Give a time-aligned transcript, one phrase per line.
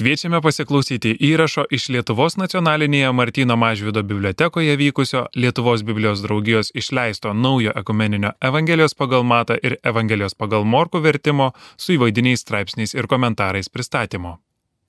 [0.00, 7.74] Kviečiame pasiklausyti įrašo iš Lietuvos nacionalinėje Martino Mažvido bibliotekoje vykusio Lietuvos Biblijos draugijos išleisto naujo
[7.76, 14.38] ekumeninio Evangelijos pagal Matą ir Evangelijos pagal Morku vertimo su įvaidiniais straipsniais ir komentarais pristatymo.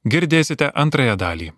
[0.07, 1.51] Girdėsite antrąją dalį.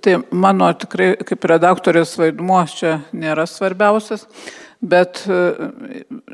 [0.00, 4.28] Tai mano tikrai kaip redaktorės vaidmuo čia nėra svarbiausias,
[4.78, 5.38] bet e,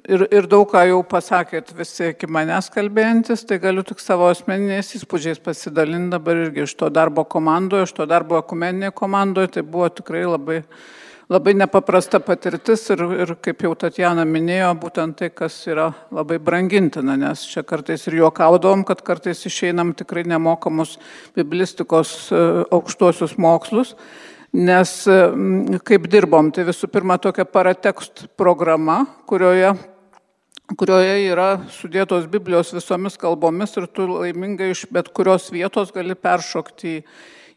[0.05, 4.93] ir, ir daug ką jau pasakėt visi iki manęs kalbėjantis, tai galiu tik savo asmeniniais
[4.99, 9.89] įspūdžiais pasidalinti dabar irgi iš to darbo komandoje, iš to darbo ekumeninėje komandoje, tai buvo
[9.89, 10.61] tikrai labai
[11.33, 17.17] labai nepaprasta patirtis ir, ir kaip jau Tatjana minėjo, būtent tai, kas yra labai brangintina,
[17.21, 20.99] nes čia kartais ir juokaudavom, kad kartais išeinam tikrai nemokamus
[21.37, 23.95] biblistikos e, aukštuosius mokslus,
[24.55, 25.18] nes e,
[25.87, 29.75] kaip dirbom, tai visų pirma tokia paratekst programa, kurioje
[30.81, 36.95] kurioje yra sudėtos Biblijos visomis kalbomis ir tu laimingai iš bet kurios vietos gali peršokti
[36.95, 37.03] į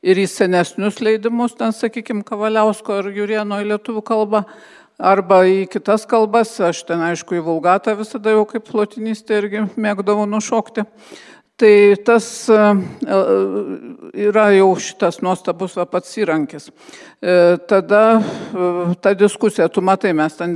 [0.02, 4.44] ir į senesnius leidimus, ten, sakykime, Kavaliausko ir Jurieno į lietuvių kalbą,
[4.98, 10.28] arba į kitas kalbas, aš ten aišku į Vulgatą visada jau kaip flotinistė irgi mėgdavau
[10.30, 10.86] nušokti.
[11.58, 12.58] Tai tas e,
[14.28, 16.68] yra jau šitas nuostabus va, pats įrankis.
[16.70, 18.68] E, tada e,
[19.02, 20.54] ta diskusija, tu matai, mes ten,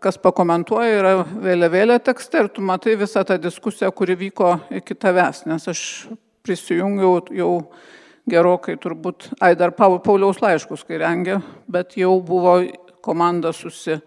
[0.00, 5.44] kas pakomentuoja, yra vėliavėlė tekste ir tu matai visą tą diskusiją, kuri vyko iki tavęs,
[5.52, 5.84] nes aš
[6.48, 7.52] prisijungiau jau
[8.30, 12.60] gerokai turbūt, ai dar Pauliaus laiškus, kai rengė, bet jau buvo
[13.02, 13.98] komanda susi,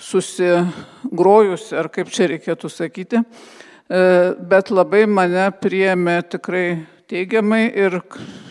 [0.00, 4.04] susigrojusi, ar kaip čia reikėtų sakyti, e,
[4.38, 6.64] bet labai mane priėmė tikrai
[7.10, 7.96] teigiamai ir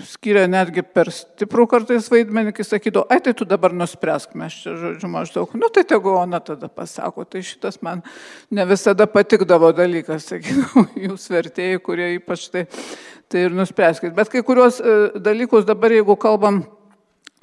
[0.03, 4.73] skiria netgi per stiprų kartais vaidmenį, kai sakydavo, ai tai tu dabar nuspręsk, mes čia,
[4.79, 8.03] žodžiu, maždaug, nu tai tegu ona tada pasako, tai šitas man
[8.51, 12.65] ne visada patikdavo dalykas, sakydavo, jūs vertėjai, kurie ypač tai
[13.29, 14.13] tai ir nuspręskit.
[14.17, 16.63] Bet kai kurios e, dalykus dabar, jeigu kalbam,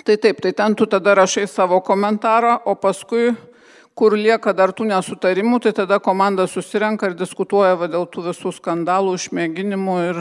[0.02, 3.30] tai taip, tai ten tu tada rašai savo komentarą, o paskui,
[3.96, 8.52] kur lieka dar tų nesutarimų, tai tada komanda susirenka ir diskutuoja va, dėl tų visų
[8.58, 10.18] skandalų, išmėginimų ir,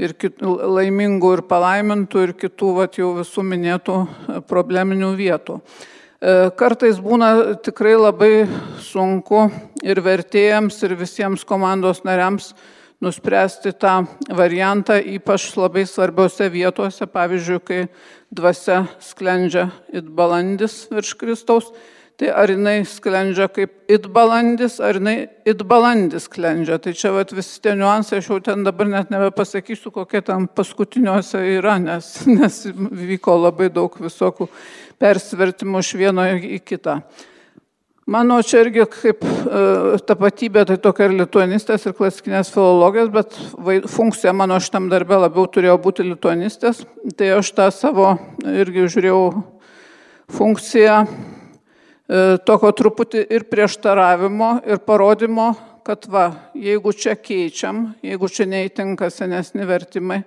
[0.00, 5.58] ir kit, laimingų ir palaimintų ir kitų va, jau visų minėtų e, probleminių vietų.
[5.60, 8.32] E, kartais būna tikrai labai
[8.80, 9.44] sunku
[9.84, 12.54] ir vertėjams, ir visiems komandos nariams
[13.00, 17.82] nuspręsti tą variantą, ypač labai svarbiose vietose, pavyzdžiui, kai
[18.32, 21.68] dvasia sklendžia it balandis virš Kristaus,
[22.16, 26.80] tai ar jinai sklendžia kaip it balandis, ar jinai it balandis sklendžia.
[26.80, 31.44] Tai čia vat, visi tie niuansai, aš jau ten dabar net nebepasakysiu, kokie ten paskutiniuose
[31.58, 34.48] yra, nes, nes vyko labai daug visokių
[34.96, 37.02] persvertimų iš vieno į kitą.
[38.06, 39.60] Mano čia irgi kaip e,
[40.06, 45.48] tapatybė, tai tokia ir lituanistės, ir klasikinės filologijos, bet vai, funkcija mano šitam darbė labiau
[45.50, 46.84] turėjo būti lituanistės.
[47.18, 48.12] Tai aš tą savo
[48.46, 49.24] irgi žiūrėjau
[50.38, 51.08] funkciją e,
[52.46, 55.48] tokio truputį ir prieštaravimo, ir parodymo,
[55.82, 60.22] kad va, jeigu čia keičiam, jeigu čia neįtinka senesni vertimai,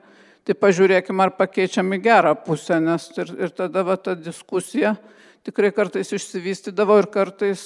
[0.47, 4.95] tai pažiūrėkime, ar pakeičiam į gerą pusę, nes ir, ir tada va ta diskusija
[5.45, 7.61] tikrai kartais išsivystydavo ir kartais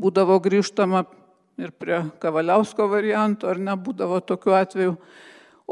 [0.00, 1.04] būdavo grįžtama
[1.60, 4.94] ir prie Kavaliausko variantų, ar nebūdavo tokių atvejų.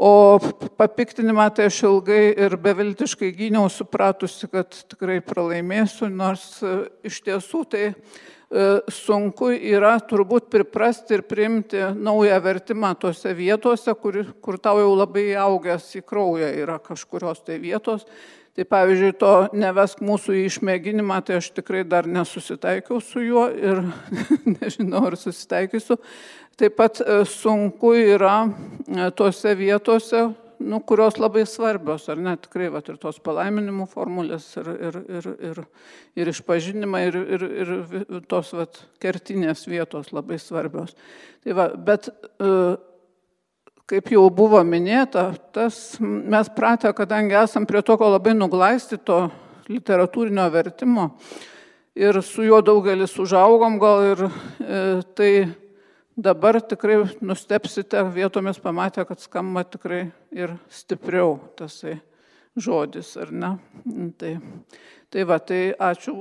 [0.01, 0.39] O
[0.79, 6.61] papiktinimą tai aš ilgai ir beviltiškai gyniau, supratusi, kad tikrai pralaimėsiu, nors
[7.05, 7.83] iš tiesų tai
[8.91, 15.29] sunku yra turbūt priprasti ir priimti naują vertimą tose vietose, kur, kur tau jau labai
[15.39, 18.03] augęs į kraują yra kažkurios tai vietos
[18.51, 23.79] Tai pavyzdžiui, to nevesk mūsų į išmėginimą, tai aš tikrai dar nesusitaikiau su juo ir
[24.57, 25.95] nežinau, ar susitaikysiu.
[26.59, 30.25] Taip pat e, sunku yra e, tose vietose,
[30.61, 35.29] nu, kurios labai svarbios, ar ne, tikrai, va, ir tos palaiminimų formulės, ir, ir, ir,
[35.51, 35.61] ir,
[36.21, 38.67] ir išpažinimai, ir, ir, ir tos va,
[39.01, 40.95] kertinės vietos labai svarbios.
[41.43, 42.75] Tai va, bet uh,
[43.91, 49.25] kaip jau buvo minėta, tas mes pratę, kadangi esam prie tokio labai nuglaistyto
[49.71, 51.09] literatūrinio vertimo
[51.95, 55.31] ir su juo daugelis užaugom gal ir e, tai
[56.17, 61.99] dabar tikrai nustepsite vietomis pamatę, kad skamba tikrai ir stipriau tasai
[62.55, 63.51] žodis, ar ne?
[64.19, 64.35] Tai,
[65.11, 66.15] tai va, tai ačiū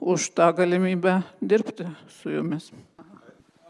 [0.00, 1.86] už tą galimybę dirbti
[2.18, 2.70] su jumis.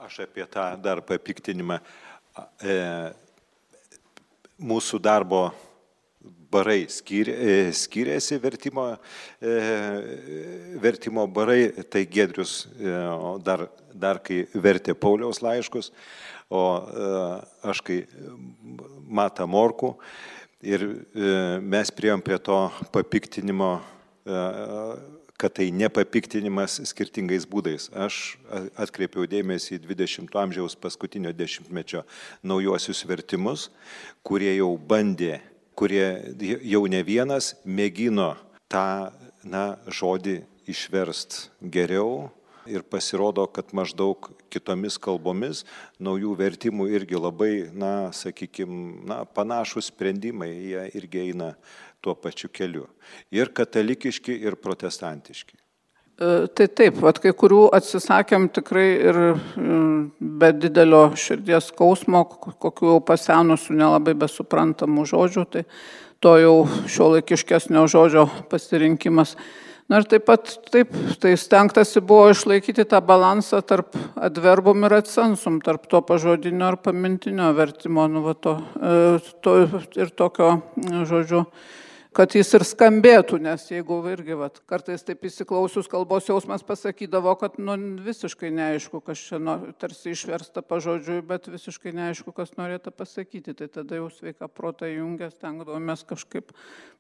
[0.01, 1.81] Aš apie tą dar papiktinimą.
[2.63, 2.77] E,
[4.59, 5.49] mūsų darbo
[6.51, 8.87] barai e, skiriasi vertimo,
[9.41, 9.53] e,
[10.81, 12.95] vertimo barai, tai Gedrius e,
[13.45, 15.93] dar, dar kai vertė Pauliaus laiškus,
[16.49, 16.65] o
[17.69, 18.03] aš kai
[19.05, 19.97] matą morku,
[20.59, 20.83] Ir
[21.63, 22.57] mes prieėm prie to
[22.91, 23.77] papiktinimo
[25.39, 27.87] kad tai nepapiktinimas skirtingais būdais.
[27.95, 28.35] Aš
[28.75, 32.03] atkreipiau dėmesį į 20-ojo amžiaus paskutinio dešimtmečio
[32.43, 33.69] naujosius vertimus,
[34.27, 35.39] kurie jau bandė,
[35.79, 36.09] kurie
[36.67, 38.33] jau ne vienas mėgino
[38.71, 39.13] tą
[39.47, 42.29] na, žodį išverst geriau,
[42.69, 45.65] ir pasirodo, kad maždaug kitomis kalbomis
[46.03, 51.55] naujų vertimų irgi labai, na, sakykime, na, panašus sprendimai, jie irgi eina
[52.05, 52.87] tuo pačiu keliu.
[53.35, 55.57] Ir katalikiški, ir protestantiški.
[56.19, 59.19] E, tai taip, vat, kai kurių atsisakėm tikrai ir
[60.19, 65.63] be didelio širdies skausmo, kokių jau pasenusių nelabai besuprantamų žodžių, tai
[66.19, 66.57] to jau
[66.91, 69.37] šio laikiškesnio žodžio pasirinkimas.
[69.89, 70.91] Na ir taip pat, taip,
[71.23, 77.55] tai stengtasi buvo išlaikyti tą balansą tarp adverbum ir atsensum, tarp to pažodinio ir pamintinio
[77.57, 78.99] vertimo, nu, va, to, e,
[79.41, 79.61] to
[79.97, 80.57] ir tokio,
[81.09, 81.47] žodžiu,
[82.19, 87.61] kad jis ir skambėtų, nes jeigu irgi, vat, kartais taip įsiklausius kalbos jausmas pasakydavo, kad
[87.63, 93.55] nu, visiškai neaišku, kas čia nu, tarsi išversta pažodžiui, bet visiškai neaišku, kas norėtų pasakyti,
[93.61, 96.51] tai tada jau sveika protą jungia, stengdavomės kažkaip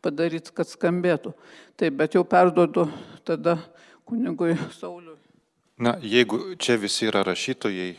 [0.06, 1.32] padaryti, kad skambėtų.
[1.75, 2.87] Taip, bet jau perduodu
[3.26, 3.56] tada
[4.06, 5.19] kunigui Sauliui.
[5.82, 7.97] Na, jeigu čia visi yra rašytojai,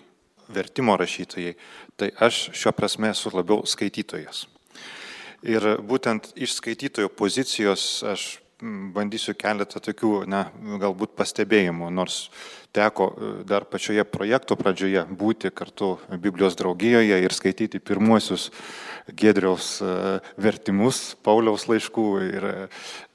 [0.55, 1.57] vertimo rašytojai,
[1.99, 4.45] tai aš šiuo prasme esu labiau skaitytojas.
[5.47, 10.49] Ir būtent iš skaitytojo pozicijos aš bandysiu keletą tokių, na,
[10.81, 12.25] galbūt pastebėjimų, nors
[12.75, 18.49] teko e, dar pačioje projekto pradžioje būti kartu Biblijos draugijoje ir skaityti pirmuosius
[19.15, 22.49] Gedriaus e, vertimus Pauliaus laiškų, ir,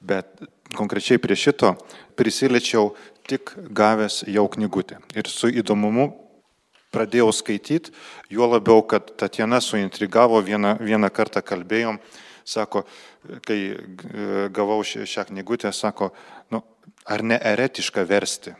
[0.01, 0.33] bet
[0.75, 1.75] konkrečiai prie šito
[2.17, 2.95] prisiliečiau
[3.29, 4.97] tik gavęs jau knygutę.
[5.13, 6.09] Ir su įdomumu
[6.95, 7.93] pradėjau skaityti,
[8.31, 11.99] juo labiau, kad Tatjana suintrigavo, vieną, vieną kartą kalbėjom,
[12.47, 12.85] sako,
[13.45, 13.59] kai
[14.55, 16.11] gavau šią knygutę, sako,
[16.53, 16.63] nu,
[17.05, 18.55] ar ne eretiška versti?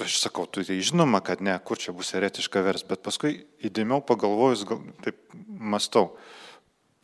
[0.00, 4.00] Aš sakau, tu tai žinoma, kad ne, kur čia bus eretiška vers, bet paskui įdėmiau
[4.08, 6.14] pagalvojus, gal, taip mastau.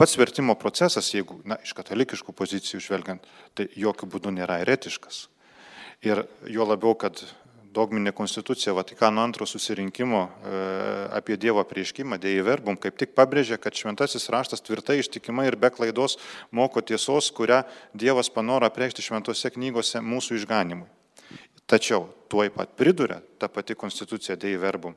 [0.01, 5.27] Pats vertimo procesas, jeigu, na, iš katalikiškų pozicijų žvelgiant, tai jokių būdų nėra eretiškas.
[6.09, 7.21] Ir jo labiau, kad
[7.77, 10.61] dogminė konstitucija Vatikano antro susirinkimo e,
[11.19, 15.71] apie Dievo prieškimą, Dievo verbum, kaip tik pabrėžia, kad šventasis raštas tvirtai ištikimai ir be
[15.75, 16.17] klaidos
[16.51, 17.63] moko tiesos, kurią
[17.95, 20.89] Dievas panoro apreikšti šventose knygose mūsų išganimui.
[21.67, 24.95] Tačiau tuoj pat priduria ta pati konstitucija Dievo verbum,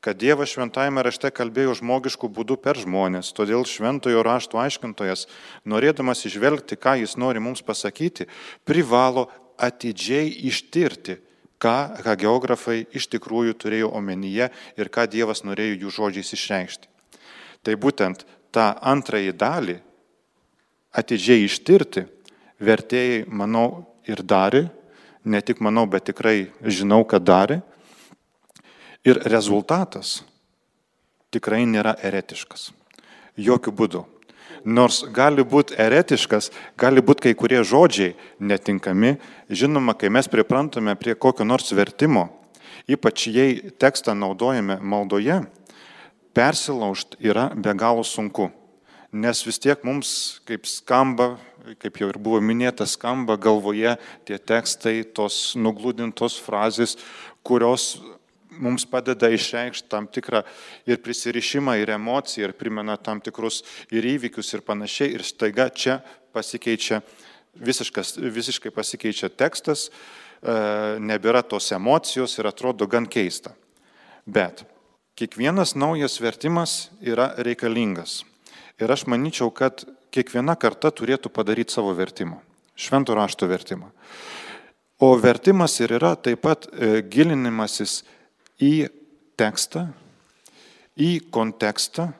[0.00, 5.26] kad Dievas šventajame rašte kalbėjo žmogiškų būdų per žmonės, todėl šventojo rašto aiškintojas,
[5.68, 8.28] norėdamas išvelgti, ką jis nori mums pasakyti,
[8.68, 9.28] privalo
[9.60, 11.18] atidžiai ištirti
[11.60, 11.76] ką,
[12.18, 16.88] geografai iš tikrųjų turėjo omenyje ir ką Dievas norėjo jų žodžiais išreikšti.
[17.62, 18.24] Tai būtent
[18.54, 19.76] tą antrąjį dalį
[20.96, 22.06] atidžiai ištirti
[22.60, 24.66] vertėjai, manau, ir darė,
[25.24, 27.60] ne tik manau, bet tikrai žinau, kad darė.
[29.04, 30.20] Ir rezultatas
[31.32, 32.70] tikrai nėra eretiškas.
[33.40, 34.02] Jokių būdų
[34.64, 39.16] nors gali būti eretiškas, gali būti kai kurie žodžiai netinkami.
[39.50, 42.28] Žinoma, kai mes priprantame prie kokio nors vertimo,
[42.90, 45.42] ypač jei tekstą naudojame maldoje,
[46.34, 48.50] persilaužti yra be galo sunku.
[49.10, 51.32] Nes vis tiek mums, kaip skamba,
[51.82, 53.96] kaip jau ir buvo minėta, skamba galvoje
[54.28, 56.94] tie tekstai, tos nuglūdintos frazės,
[57.42, 57.96] kurios
[58.58, 60.42] mums padeda išreikšti tam tikrą
[60.88, 65.14] ir prisirišimą, ir emociją, ir primena tam tikrus ir įvykius ir panašiai.
[65.14, 66.00] Ir staiga čia
[66.34, 67.00] pasikeičia,
[67.54, 70.56] visiškas, visiškai pasikeičia tekstas, e,
[70.98, 73.54] nebėra tos emocijos ir atrodo gan keista.
[74.26, 74.64] Bet
[75.18, 78.22] kiekvienas naujas vertimas yra reikalingas.
[78.80, 82.40] Ir aš manyčiau, kad kiekviena karta turėtų padaryti savo vertimą.
[82.80, 83.90] Švento rašto vertimą.
[85.00, 88.02] O vertimas ir yra taip pat e, gilinimasis
[88.60, 88.90] į
[89.40, 89.88] tekstą,
[91.00, 92.10] į kontekstą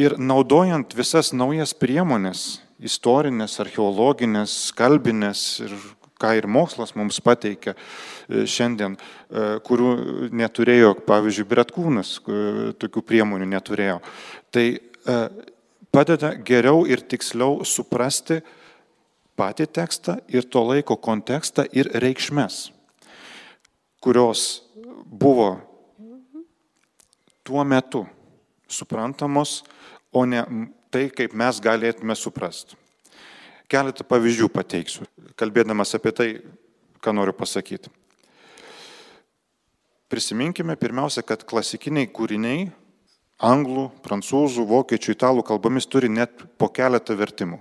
[0.00, 5.76] ir naudojant visas naujas priemonės, istorinės, archeologinės, kalbinės ir
[6.22, 9.92] ką ir mokslas mums pateikia e, šiandien, e, kurių
[10.30, 12.42] neturėjo, pavyzdžiui, Bretkūnas, e,
[12.78, 14.00] tokių priemonių neturėjo.
[14.54, 14.66] Tai
[15.90, 18.36] padeda geriau ir tiksliau suprasti
[19.34, 22.68] patį tekstą ir to laiko kontekstą ir reikšmes
[24.02, 24.61] kurios
[25.12, 25.60] buvo
[27.44, 28.06] tuo metu
[28.68, 29.62] suprantamos,
[30.12, 30.40] o ne
[30.92, 32.76] tai, kaip mes galėtume suprasti.
[33.68, 36.28] Keletą pavyzdžių pateiksiu, kalbėdamas apie tai,
[37.02, 37.90] ką noriu pasakyti.
[40.12, 42.66] Prisiminkime pirmiausia, kad klasikiniai kūriniai
[43.42, 47.58] anglų, prancūzų, vokiečių, italų kalbomis turi net po keletą vertimų.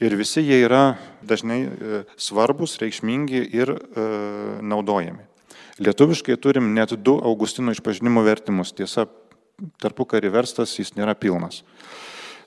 [0.00, 3.78] Ir visi jie yra dažnai e, svarbus, reikšmingi ir e,
[4.62, 5.27] naudojami.
[5.78, 8.72] Lietuviškai turim net du Augustino išpažinimo vertimus.
[8.74, 9.06] Tiesa,
[9.82, 11.62] tarpu karį verstas jis nėra pilnas.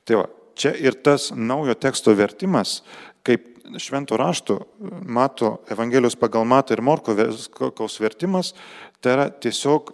[0.07, 2.81] Tai va, čia ir tas naujo teksto vertimas,
[3.23, 3.47] kaip
[3.79, 4.59] švento rašto
[5.07, 8.53] mato Evangelijos pagal matą ir Morkovaus vertimas,
[8.99, 9.93] tai yra tiesiog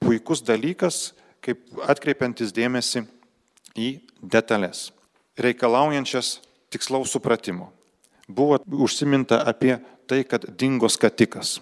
[0.00, 1.12] puikus dalykas,
[1.44, 3.04] kaip atkreipiantis dėmesį
[3.76, 3.88] į
[4.22, 4.90] detalės,
[5.38, 6.38] reikalaujančias
[6.72, 7.70] tikslaus supratimo.
[8.26, 9.76] Buvo užsiminta apie
[10.08, 11.60] tai, kad dingo skatikas,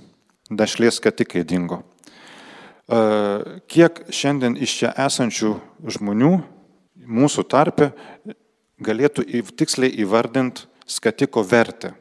[0.50, 1.82] dašlės skatikai dingo.
[2.84, 3.00] E,
[3.70, 5.54] kiek šiandien iš čia esančių
[5.96, 6.32] žmonių
[7.04, 7.92] mūsų tarpe
[8.84, 9.24] galėtų
[9.56, 11.94] tiksliai įvardinti skatiko vertę?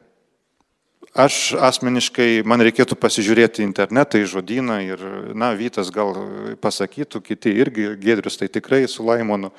[1.14, 5.02] Aš asmeniškai, man reikėtų pasižiūrėti internetą į žodyną ir,
[5.38, 6.10] na, Vytas gal
[6.58, 9.52] pasakytų, kiti irgi, Gedrius tai tikrai su Laimonu.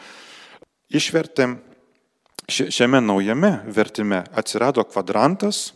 [0.91, 1.55] Išvertėm,
[2.51, 5.69] šiame naujame vertime atsirado kvadrantas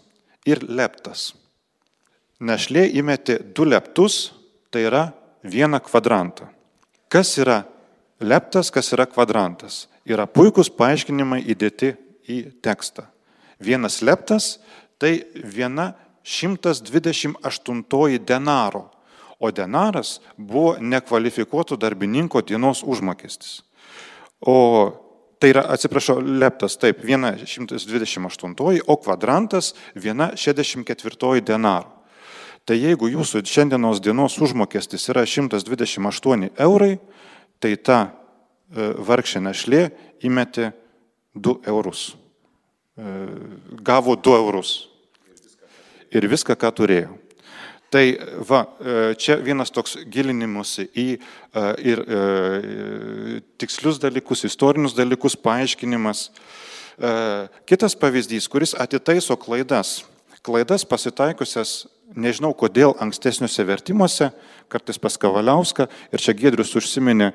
[0.43, 1.31] ir leptas.
[2.39, 4.31] Našlė įmetė du leptus,
[4.71, 5.09] tai yra
[5.43, 6.45] vieną kvadrantą.
[7.11, 7.65] Kas yra
[8.23, 9.89] leptas, kas yra kvadrantas?
[10.07, 11.97] Yra puikus paaiškinimai įdėti
[12.31, 13.03] į tekstą.
[13.59, 14.63] Vienas leptas
[15.01, 15.91] tai viena
[16.23, 18.87] 128 denaro,
[19.39, 23.63] o denaras buvo nekvalifikuoto darbininko dienos užmokestis.
[24.39, 24.95] O
[25.39, 28.55] tai yra, atsiprašau, leptas, taip, viena 128,
[28.87, 31.98] o kvadrantas viena 64 denaro.
[32.69, 36.99] Tai jeigu jūsų šiandienos dienos užmokestis yra 128 eurai,
[37.57, 39.79] tai ta e, vargšė našlė
[40.29, 40.67] įmetė
[41.33, 42.03] 2 eurus.
[42.93, 43.15] E,
[43.81, 44.75] gavo 2 eurus
[46.13, 47.17] ir viską, ką turėjau.
[47.89, 48.05] Tai
[48.45, 51.09] va, e, čia vienas toks gilinimusi į
[51.89, 52.05] ir
[53.57, 56.27] tikslius dalykus, istorinius dalykus, paaiškinimas.
[57.65, 60.03] Kitas pavyzdys, kuris atitaiso klaidas.
[60.45, 64.29] Klaidas pasitaikusias, nežinau kodėl, ankstesniuose vertimuose,
[64.71, 67.31] kartais pas Kavaliauską, ir čia Gedrius užsiminė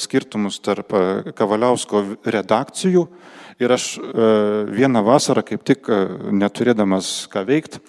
[0.00, 0.94] skirtumus tarp
[1.38, 3.08] Kavaliausko redakcijų.
[3.58, 3.96] Ir aš
[4.70, 5.88] vieną vasarą, kaip tik
[6.30, 7.80] neturėdamas ką veikti,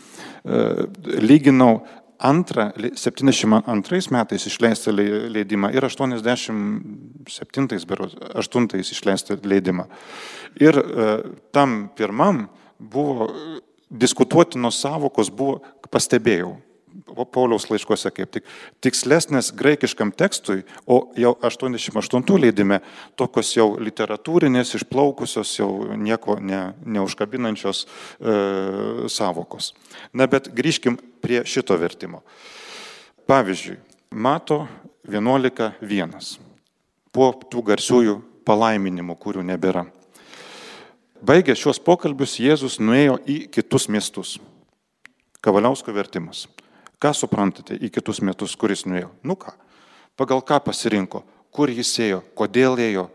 [0.46, 0.88] E,
[1.22, 1.82] lyginau
[2.20, 9.86] antrą, 72 metais išleistą leidimą ir 87 beros, 8 išleistą leidimą.
[10.60, 10.84] Ir e,
[11.52, 12.48] tam pirmam
[12.80, 13.30] buvo
[13.90, 16.58] diskutuotinos savokos, buvo, pastebėjau,
[17.32, 18.48] Pauliaus laiškose kaip tik
[18.84, 22.80] tikslesnės graikiškam tekstui, o jau 88 leidime
[23.20, 27.90] tokios jau literatūrinės, išplaukusios, jau nieko ne, neužkabinančios e,
[29.12, 29.74] savokos.
[30.14, 32.24] Na bet grįžkim prie šito vertimo.
[33.30, 33.78] Pavyzdžiui,
[34.18, 34.64] mato
[35.10, 36.38] 11.1
[37.14, 39.86] po tų garsiųjų palaiminimų, kurių nebėra.
[41.20, 44.38] Baigę šios pokalbius, Jėzus nuėjo į kitus miestus.
[45.44, 46.46] Kavaliausko vertimas.
[47.00, 49.10] Ką suprantate į kitus metus, kuris nuėjo?
[49.24, 49.52] Nu ką,
[50.16, 53.10] pagal ką pasirinko, kur jis ėjo, kodėl ėjo.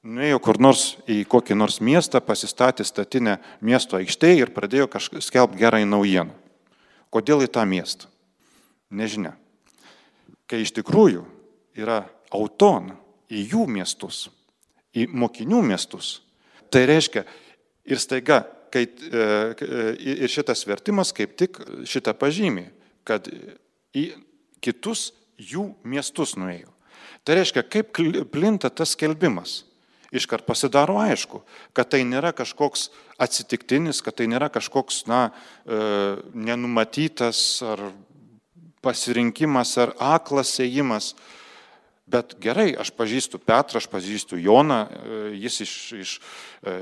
[0.00, 4.88] Nuėjo kur nors į kokį nors miestą, pasistatė statinę miesto aikštėje ir pradėjo
[5.20, 6.32] skelbti gerai naujieną.
[7.12, 8.08] Kodėl į tą miestą?
[8.88, 9.34] Nežinia.
[10.48, 11.26] Kai iš tikrųjų
[11.76, 12.94] yra auton
[13.28, 14.30] į jų miestus,
[14.96, 16.22] į mokinių miestus,
[16.70, 17.24] tai reiškia
[17.90, 19.86] ir staiga, kai, e, e,
[20.24, 21.58] ir šitas vertimas kaip tik
[21.88, 22.68] šitą pažymį
[23.10, 23.26] kad
[23.96, 24.04] į
[24.62, 25.10] kitus
[25.40, 26.70] jų miestus nuėjo.
[27.24, 27.92] Tai reiškia, kaip
[28.32, 29.64] plinta tas skelbimas.
[30.10, 31.42] Iškart pasidaro aišku,
[31.76, 32.88] kad tai nėra kažkoks
[33.22, 35.28] atsitiktinis, kad tai nėra kažkoks, na,
[35.62, 35.78] e,
[36.34, 37.84] nenumatytas ar
[38.82, 41.12] pasirinkimas ar aklas ėjimas,
[42.10, 46.14] Bet gerai, aš pažįstu Petrą, aš pažįstu Joną, e, jis iš, iš,
[46.64, 46.72] e,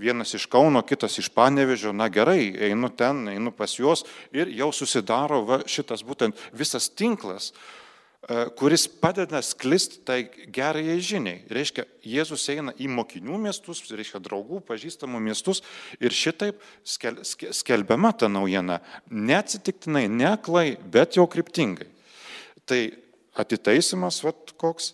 [0.00, 4.02] vienas iš Kauno, kitas iš Panevežio, na gerai, einu ten, einu pas juos
[4.34, 10.18] ir jau susidaro va, šitas būtent visas tinklas, e, kuris padeda sklisti tai
[10.50, 11.44] gerai žiniai.
[11.46, 15.62] Reiškia, Jėzus eina į mokinių miestus, reiškia draugų, pažįstamų miestus
[16.00, 18.80] ir šitaip skel, skelbiama ta naujiena.
[19.14, 21.92] Neatsitiktinai, neklai, bet jau kryptingai.
[22.66, 23.05] Tai
[23.38, 24.92] atitaisimas, vat koks.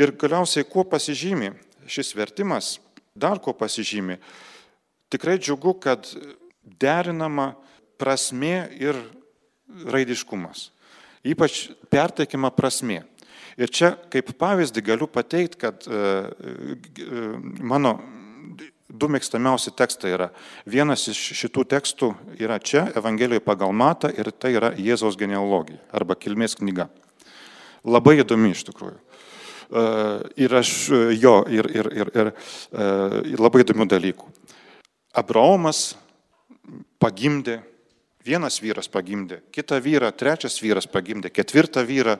[0.00, 1.52] Ir galiausiai, kuo pasižymi
[1.86, 2.78] šis vertimas,
[3.14, 4.18] dar kuo pasižymi.
[5.12, 6.08] Tikrai džiugu, kad
[6.64, 7.52] derinama
[8.00, 8.98] prasme ir
[9.86, 10.70] raidiškumas.
[11.24, 13.04] Ypač perteikima prasme.
[13.54, 17.24] Ir čia kaip pavyzdį galiu pateikti, kad e, e,
[17.62, 17.94] mano
[18.88, 20.28] du mėgstamiausi tekstai yra.
[20.66, 22.10] Vienas iš šitų tekstų
[22.42, 26.88] yra čia, Evangelijoje pagal matą, ir tai yra Jėzaus genealogija arba kilmės knyga.
[27.84, 28.96] Labai įdomi iš tikrųjų.
[30.40, 30.70] Ir aš
[31.18, 32.30] jo, ir, ir, ir, ir,
[33.32, 34.28] ir labai įdomių dalykų.
[35.18, 35.94] Abraomas
[37.02, 37.58] pagimdė,
[38.24, 42.16] vienas vyras pagimdė, kitą vyrą, trečias vyras pagimdė, ketvirtą vyrą.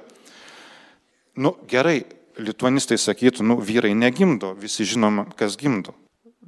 [1.40, 2.04] Nu, gerai,
[2.38, 5.94] lituanistai sakytų, nu, vyrai negimdo, visi žinom, kas gimdo.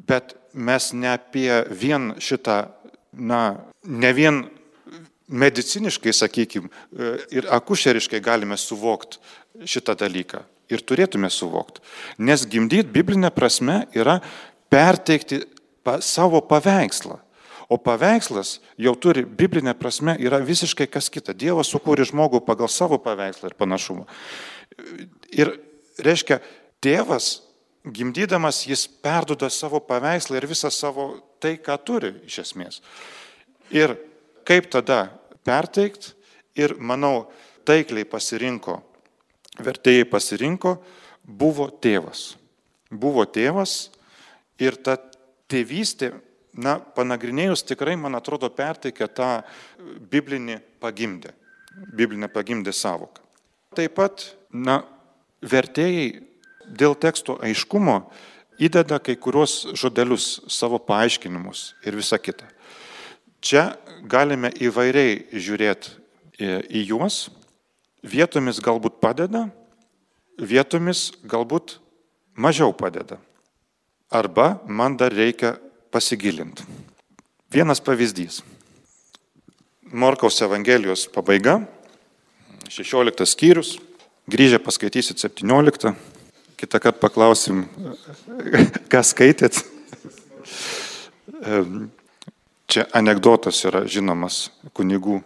[0.07, 2.67] Bet mes ne apie vien šitą,
[3.13, 3.41] na,
[3.83, 4.45] ne vien
[5.29, 6.71] mediciniškai, sakykime,
[7.35, 9.19] ir akušeriškai galime suvokti
[9.67, 10.45] šitą dalyką.
[10.71, 11.83] Ir turėtume suvokti.
[12.19, 14.19] Nes gimdyti biblinė prasme yra
[14.73, 15.45] perteikti
[15.87, 17.21] pa, savo paveikslą.
[17.71, 21.35] O paveikslas jau turi biblinė prasme yra visiškai kas kita.
[21.35, 24.07] Dievas sukūrė žmogų pagal savo paveikslą ir panašumą.
[25.35, 25.55] Ir
[26.03, 26.41] reiškia,
[26.83, 27.41] tėvas
[27.87, 31.09] gimdydamas jis perduoda savo paveikslą ir visą savo
[31.43, 32.83] tai, ką turi iš esmės.
[33.75, 33.95] Ir
[34.47, 35.09] kaip tada
[35.47, 36.13] perteikt
[36.57, 37.27] ir manau,
[37.67, 38.79] taikliai pasirinko,
[39.63, 40.77] vertėjai pasirinko,
[41.27, 42.37] buvo tėvas.
[42.91, 43.91] Buvo tėvas
[44.63, 44.97] ir ta
[45.51, 46.13] tėvystė
[46.57, 49.31] na, panagrinėjus tikrai, man atrodo, perteikia tą
[50.11, 51.35] biblinį pagimdę,
[51.95, 53.23] biblinę pagimdę savoką.
[53.77, 54.81] Taip pat, na,
[55.45, 56.23] vertėjai
[56.67, 57.99] dėl teksto aiškumo
[58.63, 62.49] įdeda kai kuriuos žodelius, savo paaiškinimus ir visa kita.
[63.45, 63.75] Čia
[64.05, 65.95] galime įvairiai žiūrėti
[66.41, 67.29] į juos,
[68.05, 69.47] vietomis galbūt padeda,
[70.37, 71.79] vietomis galbūt
[72.37, 73.19] mažiau padeda.
[74.13, 75.57] Arba man dar reikia
[75.91, 76.67] pasigilinti.
[77.51, 78.43] Vienas pavyzdys.
[79.87, 81.61] Morkaus Evangelijos pabaiga,
[82.69, 83.77] 16 skyrius,
[84.27, 85.95] grįžę paskaitysit 17,
[86.59, 87.65] kitą kartą paklausim,
[88.93, 89.63] ką skaitėt.
[92.67, 95.21] Čia anegdotas yra žinomas kunigų.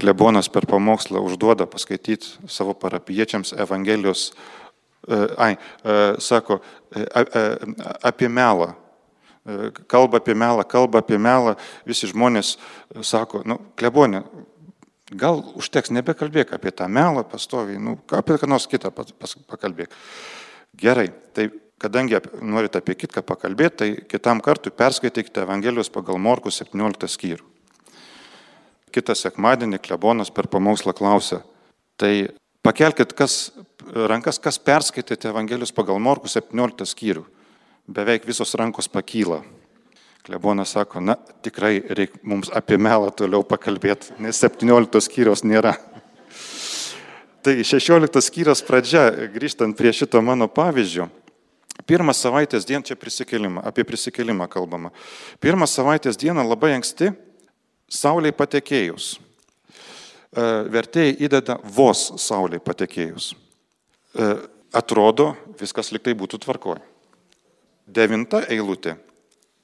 [0.00, 4.30] Klebonas per pamokslą užduoda paskaityti savo parapiečiams Evangelijos,
[5.36, 5.56] ai,
[6.18, 6.60] sako,
[8.02, 8.72] apie melą
[9.86, 11.56] kalba apie melą, kalba apie melą,
[11.88, 12.56] visi žmonės
[13.06, 14.22] sako, nu, klebonė,
[15.16, 19.94] gal užteks nebekalbėk apie tą melą pastoviai, nu, apie ką nors kitą pakalbėk.
[20.80, 21.48] Gerai, tai
[21.80, 27.46] kadangi norit apie kitką pakalbėti, tai kitam kartui perskaitykite Evangelijos pagal Morkų 17 skyrių.
[28.90, 31.40] Kitą sekmadienį klebonas per pamokslą klausė,
[31.96, 32.32] tai
[32.66, 33.52] pakelkite kas,
[33.94, 37.24] rankas, kas perskaitėte Evangelijos pagal Morkų 17 skyrių
[37.90, 39.40] beveik visos rankos pakyla.
[40.26, 45.72] Klebonas sako, na tikrai reikia mums apie melą toliau pakalbėti, nes 17 skyrios nėra.
[47.44, 51.08] Tai 16 skyrios pradžia, grįžtant prie šito mano pavyzdžio.
[51.90, 54.92] Pirmą savaitės dieną čia prisikelimą, apie prisikelimą kalbama.
[55.42, 57.10] Pirmą savaitės dieną labai anksti,
[57.90, 59.16] Sauliai patekėjus.
[59.18, 63.32] E, vertėjai įdeda vos Sauliai patekėjus.
[64.14, 64.28] E,
[64.78, 66.84] atrodo, viskas liktai būtų tvarkoje.
[67.90, 68.94] Devinta eilutė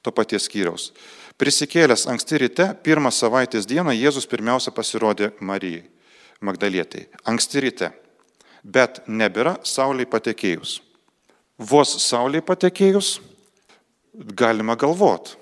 [0.03, 0.89] to paties skyriaus.
[1.39, 5.85] Prisikėlęs anksti ryte, pirmą savaitės dieną Jėzus pirmiausia pasirodė Marijai,
[6.43, 7.05] Magdalietai.
[7.23, 7.91] Anksti ryte.
[8.67, 10.81] Bet nebėra Sauliai patekėjus.
[11.57, 13.15] Vos Sauliai patekėjus,
[14.37, 15.33] galima galvot.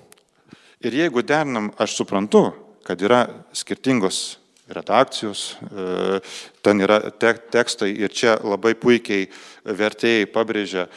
[0.80, 2.48] Ir jeigu derinam, aš suprantu,
[2.88, 4.38] kad yra skirtingos
[4.72, 6.20] redakcijos, e,
[6.64, 9.28] ten yra tekstai ir čia labai puikiai
[9.68, 10.90] vertėjai pabrėžia e,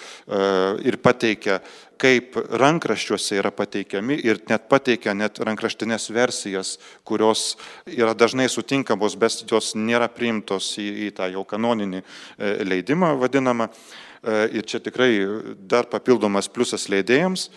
[0.88, 1.60] ir pateikia,
[1.99, 7.58] kaip rankraščiuose yra pateikiami ir net pateikia net rankraštinės versijas, kurios
[7.91, 13.67] yra dažnai sutinkamos, bet jos nėra priimtos į, į tą jau kanoninį e, leidimą vadinamą.
[14.27, 15.13] Ir čia tikrai
[15.63, 17.49] dar papildomas pliusas leidėjams.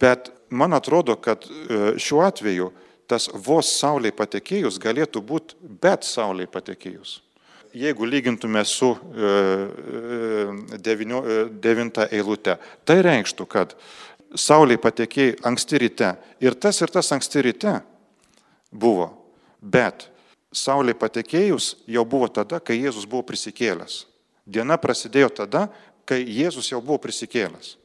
[0.00, 1.46] Bet man atrodo, kad
[1.96, 2.68] šiuo atveju
[3.08, 7.20] tas vos Sauliai patekėjus galėtų būti bet Sauliai patekėjus.
[7.74, 9.30] Jeigu lygintume su e,
[10.78, 12.54] e, devinio, e, devinta eilute,
[12.86, 13.74] tai reikštų, kad
[14.38, 17.74] Sauliai patekėjai anksti ryte ir tas ir tas anksti ryte
[18.70, 19.08] buvo,
[19.58, 20.06] bet
[20.54, 24.04] Sauliai patekėjus jau buvo tada, kai Jėzus buvo prisikėlęs.
[24.44, 25.68] Diena prasidėjo tada,
[26.04, 27.76] kai Jėzus jau buvo prisikėlęs.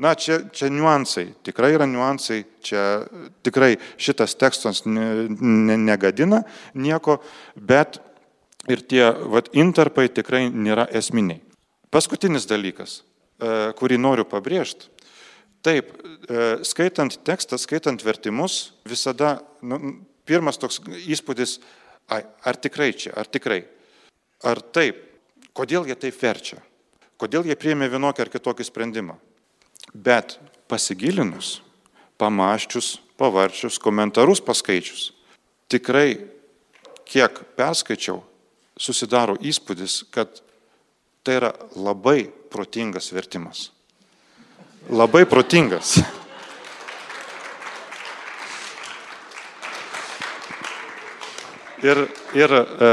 [0.00, 3.04] Na, čia, čia niuansai, tikrai yra niuansai, čia
[3.44, 6.42] tikrai šitas tekstas ne, ne, negadina
[6.74, 7.18] nieko,
[7.56, 8.00] bet
[8.72, 11.42] ir tie vat, interpai tikrai nėra esminiai.
[11.92, 14.88] Paskutinis dalykas, e, kurį noriu pabrėžti.
[15.62, 21.58] Taip, e, skaitant tekstą, skaitant vertimus, visada nu, pirmas toks įspūdis,
[22.10, 23.60] ai, ar tikrai čia, ar tikrai,
[24.42, 25.11] ar taip,
[25.56, 26.58] kodėl jie taip verčia,
[27.20, 29.16] kodėl jie priėmė vienokį ar kitokį sprendimą.
[29.92, 30.38] Bet
[30.70, 31.60] pasigilinus,
[32.20, 35.10] pamaščius, pavarčius, komentarus paskaičius,
[35.68, 36.22] tikrai
[37.08, 38.22] kiek perskaičiau,
[38.78, 40.40] susidaro įspūdis, kad
[41.22, 43.70] tai yra labai protingas vertimas.
[44.90, 45.98] Labai protingas.
[51.82, 51.98] Ir,
[52.38, 52.88] ir e,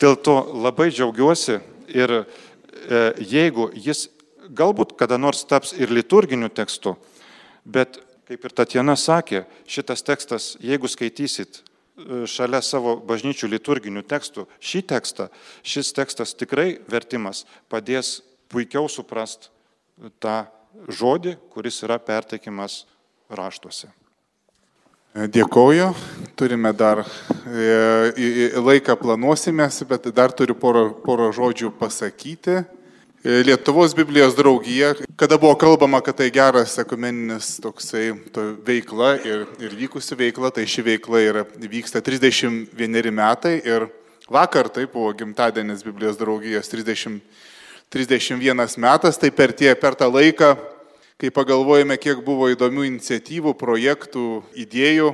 [0.00, 1.58] dėl to labai džiaugiuosi
[1.94, 2.24] ir e,
[3.20, 4.08] jeigu jis
[4.54, 6.96] galbūt kada nors taps ir liturginiu tekstu,
[7.64, 14.46] bet kaip ir Tatjana sakė, šitas tekstas, jeigu skaitysit e, šalia savo bažnyčių liturginių tekstų
[14.60, 15.28] šį tekstą,
[15.62, 18.20] šis tekstas tikrai vertimas padės
[18.52, 19.50] puikiau suprast
[20.20, 20.44] tą
[20.88, 22.84] žodį, kuris yra perteikimas
[23.30, 23.92] raštuose.
[25.14, 25.92] Dėkoju,
[26.34, 27.04] turime dar
[27.46, 32.56] e, laiką planuosimės, bet dar turiu porą, porą žodžių pasakyti.
[33.22, 39.46] E, Lietuvos Biblijos draugija, kada buvo kalbama, kad tai geras ekumeninis toksai to veikla ir,
[39.62, 43.86] ir vykusi veikla, tai ši veikla yra, vyksta 31 metai ir
[44.26, 47.22] vakar tai buvo gimtadienis Biblijos draugijos 30,
[47.94, 50.56] 31 metas, tai per, tie, per tą laiką
[51.20, 55.12] kai pagalvojame, kiek buvo įdomių iniciatyvų, projektų, idėjų,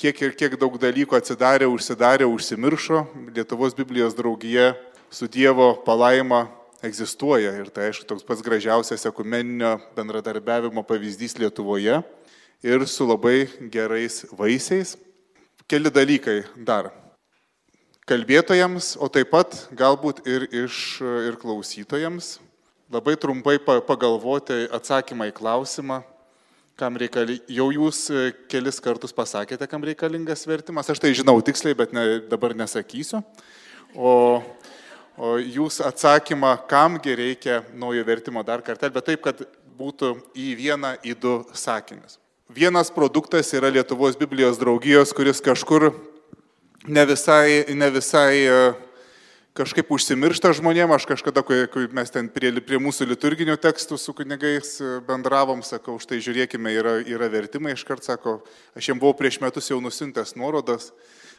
[0.00, 3.04] kiek ir kiek daug dalykų atsidarė, užsidarė, užsimiršo,
[3.36, 4.72] Lietuvos Biblijos draugija
[5.10, 6.46] su Dievo palaima
[6.84, 12.00] egzistuoja ir tai aišku toks pats gražiausias ekumeninio bendradarbiavimo pavyzdys Lietuvoje
[12.62, 14.96] ir su labai gerais vaisiais.
[15.68, 16.88] Keli dalykai dar.
[18.08, 22.38] Kalbėtojams, o taip pat galbūt ir iš ir klausytojams
[22.92, 26.00] labai trumpai pagalvoti atsakymą į klausimą,
[26.78, 31.76] kam reikalingas, jau jūs e, kelis kartus pasakėte, kam reikalingas vertimas, aš tai žinau tiksliai,
[31.76, 33.20] bet ne, dabar nesakysiu.
[33.98, 34.12] O,
[35.18, 39.42] o jūs atsakymą, kamgi reikia naujo vertimo dar kartą, bet taip, kad
[39.78, 42.16] būtų į vieną, į du sakinius.
[42.48, 45.90] Vienas produktas yra Lietuvos Biblijos draugijos, kuris kažkur
[46.88, 48.87] ne visai, ne visai uh,
[49.58, 54.76] kažkaip užsimiršta žmonėm, aš kažkada, kai, mes ten prie, prie mūsų liturginių tekstų su kunigais
[54.78, 58.38] e, bendravom, sakau, štai žiūrėkime, yra, yra vertimai, iškart sako,
[58.78, 60.92] aš jiems buvau prieš metus jau nusintęs nuorodas,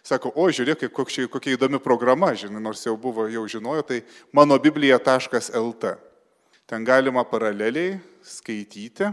[0.05, 4.03] sako, o žiūrėk, kokia, kokia įdomi programa, žinai, nors jau buvo, jau žinojo, tai
[4.35, 5.95] mano biblija.lt.
[6.69, 9.09] Ten galima paraleliai skaityti,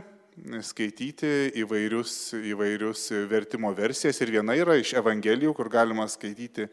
[0.67, 6.69] skaityti įvairius, įvairius vertimo versijas ir viena yra iš Evangelijų, kur galima skaityti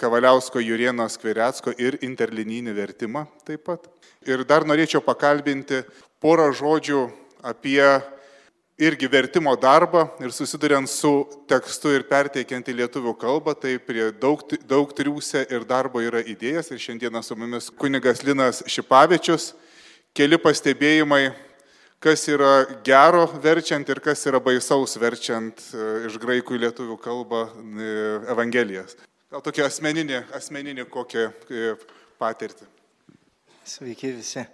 [0.00, 3.86] Kavaliausko Jurieno Skvirecko ir interlininį vertimą taip pat.
[4.28, 5.82] Ir dar norėčiau pakalbinti
[6.20, 7.06] porą žodžių
[7.46, 7.80] apie
[8.76, 14.42] irgi vertimo darbą ir susiduriant su tekstu ir perteikiant į lietuvių kalbą, tai prie daug,
[14.68, 19.54] daug triūsė ir darbo yra idėjas ir šiandieną su mumis kunigas Linas Šipavičius.
[20.16, 21.32] Keli pastebėjimai,
[22.00, 27.46] kas yra gero verčiant ir kas yra baisaus verčiant e, iš graikų į lietuvių kalbą
[27.48, 27.92] e,
[28.32, 28.96] Evangelijas.
[29.26, 31.72] Gal tokia asmeninė, asmeninė kokią e,
[32.14, 32.68] patirtį.
[33.66, 34.44] Sveiki visi.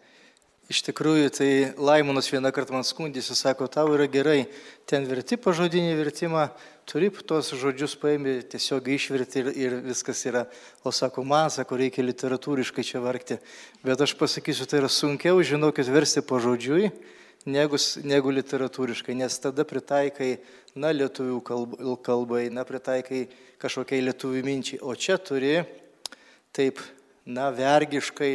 [0.73, 4.47] Iš tikrųjų, tai Laimonas vieną kartą man skundėsi, sako, tau yra gerai,
[4.89, 6.47] ten verti pažodinį vertimą,
[6.89, 10.47] turi tos žodžius paėmė, tiesiog išverti ir, ir viskas yra.
[10.89, 13.43] O sako, man, sako, reikia literatūriškai čia vargti.
[13.85, 16.89] Bet aš pasakysiu, tai yra sunkiau, žinokit, versti pažodžiui,
[17.47, 20.37] negu, negu literatūriškai, nes tada pritaikai,
[20.79, 21.41] na, lietuvių
[22.05, 23.27] kalbai, na, pritaikai
[23.63, 25.61] kažkokiai lietuvių minčiai, o čia turi
[26.55, 26.81] taip,
[27.27, 28.33] na, vergiškai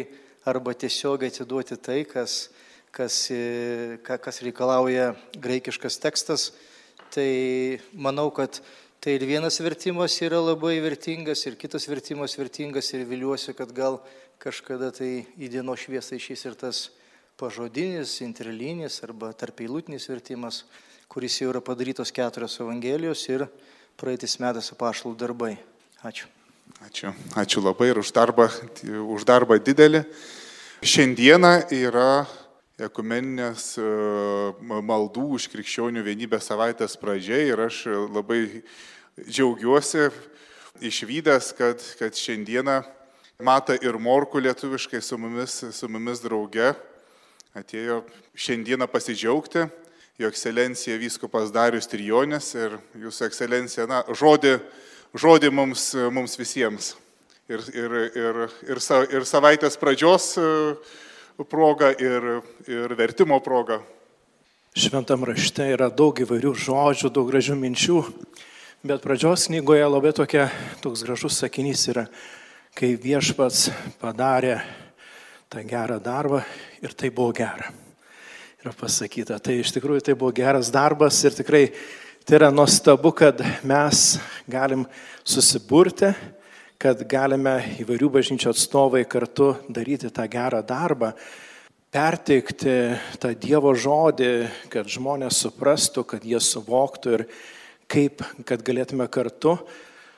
[0.47, 2.49] arba tiesiog atiduoti tai, kas,
[2.95, 3.27] kas,
[4.03, 6.51] kas reikalauja graikiškas tekstas.
[7.13, 7.27] Tai
[7.95, 8.59] manau, kad
[8.99, 14.01] tai ir vienas vertimas yra labai vertingas, ir kitas vertimas vertingas, ir viliuosi, kad gal
[14.43, 16.81] kažkada tai į dienos šviesą išės ir tas
[17.37, 20.63] pažodinis, interlinis arba tarpeilutinis vertimas,
[21.07, 23.45] kuris jau yra padarytos keturios evangelijos ir
[23.97, 25.53] praeitais metais apaštalų darbai.
[26.01, 26.25] Ačiū.
[26.87, 27.13] Ačiū.
[27.37, 28.49] Ačiū labai ir už darbą,
[29.13, 30.01] už darbą didelį.
[30.81, 32.25] Šiandieną yra
[32.77, 33.85] ekumeninės e,
[34.61, 38.63] maldų už krikščionių vienybę savaitės pradžia ir aš labai
[39.25, 40.09] džiaugiuosi
[40.85, 42.81] išvykęs, kad, kad šiandieną
[43.37, 46.71] Mata ir Morku lietuviškai su mumis, su mumis drauge
[47.57, 48.01] atėjo
[48.37, 49.65] šiandieną pasidžiaugti
[50.17, 54.55] jo ekscelencija vyskupas Darius Trijonis ir jūsų ekscelencija, na, žodį,
[55.13, 56.95] žodį mums, mums visiems.
[57.47, 60.47] Ir, ir, ir, ir, sa, ir savaitės pradžios e,
[61.47, 63.79] proga, ir, ir vertimo proga.
[64.77, 68.01] Šventam rašte yra daug įvairių žodžių, daug gražių minčių,
[68.89, 70.49] bet pradžios knygoje labai tokia,
[70.83, 72.07] toks gražus sakinys yra,
[72.77, 73.69] kai viešpats
[74.01, 74.57] padarė
[75.49, 76.41] tą gerą darbą
[76.83, 77.71] ir tai buvo gera
[78.67, 79.37] yra pasakyta.
[79.39, 81.69] Tai iš tikrųjų tai buvo geras darbas ir tikrai
[82.27, 84.17] tai yra nuostabu, kad mes
[84.49, 84.83] galim
[85.23, 86.09] susiburti,
[86.81, 91.13] kad galime įvairių bažnyčių atstovai kartu daryti tą gerą darbą,
[91.93, 92.75] perteikti
[93.21, 94.31] tą Dievo žodį,
[94.73, 97.27] kad žmonės suprastų, kad jie suvoktų ir
[97.87, 99.55] kaip, kad galėtume kartu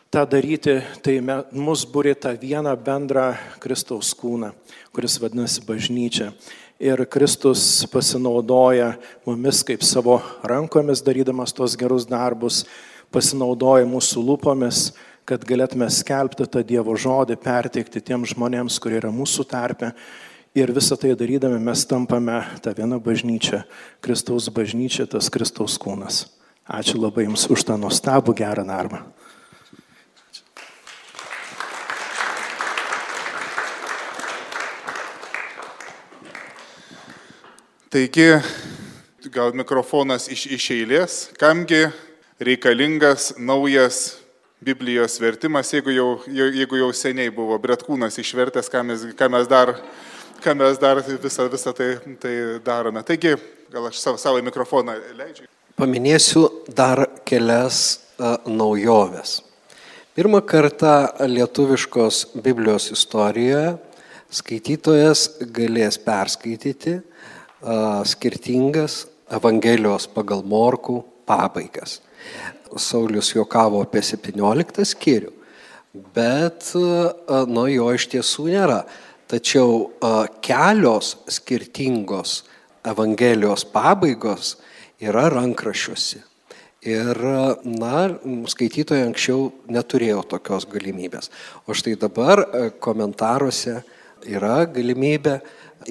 [0.09, 1.19] tą daryti, tai
[1.53, 4.51] mus būrė tą vieną bendrą Kristaus kūną,
[4.93, 6.31] kuris vadinasi bažnyčia.
[6.79, 8.93] Ir Kristus pasinaudoja
[9.27, 10.17] mumis kaip savo
[10.47, 12.63] rankomis darydamas tos gerus darbus,
[13.13, 14.81] pasinaudoja mūsų lūpomis,
[15.29, 19.91] kad galėtume skelbti tą Dievo žodį, perteikti tiems žmonėms, kurie yra mūsų tarpe.
[20.57, 23.61] Ir visą tai darydami mes tampame tą vieną bažnyčią,
[24.01, 26.23] Kristaus bažnyčia, tas Kristaus kūnas.
[26.65, 29.03] Ačiū labai Jums už tą nuostabų gerą darbą.
[37.89, 38.37] Taigi,
[39.33, 41.87] gal mikrofonas iš, iš eilės, kamgi
[42.37, 44.19] reikalingas naujas
[44.61, 49.73] Biblijos vertimas, jeigu jau, jeigu jau seniai buvo Bretkūnas išvertęs, ką mes, ką mes dar,
[50.45, 51.89] ką mes dar visą, visą tai,
[52.21, 53.01] tai darome.
[53.09, 53.33] Taigi,
[53.73, 55.49] gal aš savo, savo mikrofoną leidžiu.
[55.81, 57.81] Paminėsiu dar kelias
[58.19, 59.39] uh, naujoves.
[60.13, 63.79] Pirmą kartą lietuviškos Biblijos istorijoje
[64.29, 66.99] skaitytojas galės perskaityti
[68.05, 71.99] skirtingas Evangelijos pagal Morkų pabaigas.
[72.77, 75.31] Saulis juokavo apie 17 skyrių,
[76.15, 76.71] bet
[77.49, 78.79] nuo jo iš tiesų nėra.
[79.29, 79.91] Tačiau
[80.41, 82.43] kelios skirtingos
[82.89, 84.55] Evangelijos pabaigos
[85.01, 86.23] yra rankrašiuose.
[86.89, 87.17] Ir,
[87.67, 88.05] na,
[88.47, 91.27] skaitytojai anksčiau neturėjo tokios galimybės.
[91.67, 92.39] O štai dabar
[92.79, 93.81] komentaruose
[94.23, 95.41] yra galimybė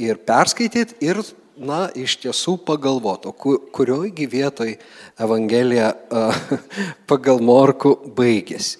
[0.00, 1.20] ir perskaityti, ir
[1.58, 4.74] na, iš tiesų pagalvoto, kuriojgi vietoj
[5.20, 5.92] Evangelija
[7.10, 8.78] pagal Morku baigėsi.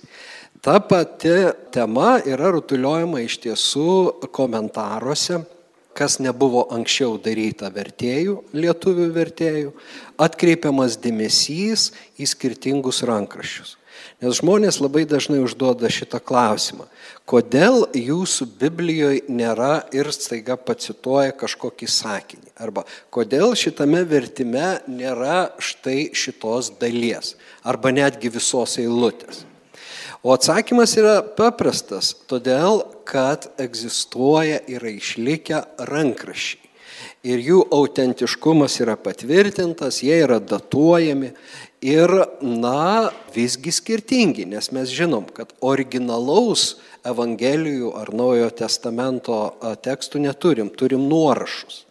[0.62, 1.30] Ta pati
[1.70, 5.44] tema yra rutuliojama iš tiesų komentaruose,
[5.98, 9.72] kas nebuvo anksčiau daryta vertėjų, lietuvių vertėjų,
[10.18, 11.88] atkreipiamas dėmesys
[12.18, 13.76] į skirtingus rankraščius.
[14.18, 16.88] Nes žmonės labai dažnai užduoda šitą klausimą.
[17.28, 22.50] Kodėl jūsų Biblijoje nėra ir staiga pacituoja kažkokį sakinį?
[22.58, 22.82] Arba
[23.14, 27.36] kodėl šitame vertime nėra štai šitos dalies?
[27.62, 29.44] Arba netgi visos eilutės?
[30.26, 36.68] O atsakymas yra paprastas, todėl kad egzistuoja ir išlikę rankrašiai
[37.26, 41.32] ir jų autentiškumas yra patvirtintas, jie yra datuojami
[41.80, 42.10] ir,
[42.40, 46.76] na, visgi skirtingi, nes mes žinom, kad originalaus
[47.08, 49.36] Evangelijų ar Naujojo testamento
[49.84, 51.84] tekstų neturim, turim nuorašus.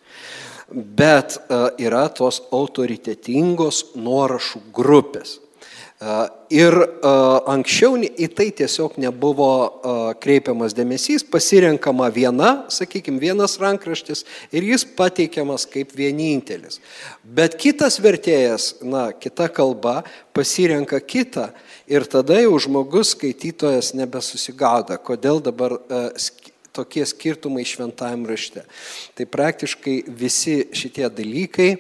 [0.68, 1.40] Bet
[1.80, 5.38] yra tos autoritetingos nuorašų grupės.
[5.98, 6.76] Ir
[7.50, 9.50] anksčiau į tai tiesiog nebuvo
[10.22, 14.22] kreipiamas dėmesys, pasirenkama viena, sakykime, vienas rankraštis
[14.54, 16.78] ir jis pateikiamas kaip vienintelis.
[17.26, 20.04] Bet kitas vertėjas, na, kita kalba,
[20.38, 21.50] pasirenka kitą
[21.90, 25.80] ir tada jau žmogus, skaitytojas nebesusigauda, kodėl dabar
[26.78, 28.64] tokie skirtumai šventajame rašte.
[29.18, 31.72] Tai praktiškai visi šitie dalykai